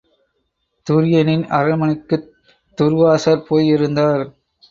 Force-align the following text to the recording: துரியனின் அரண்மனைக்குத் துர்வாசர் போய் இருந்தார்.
துரியனின் 0.87 1.43
அரண்மனைக்குத் 1.49 2.25
துர்வாசர் 2.77 3.45
போய் 3.47 3.67
இருந்தார். 3.67 4.23